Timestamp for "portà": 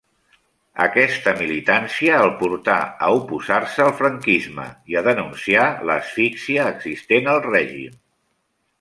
2.39-2.79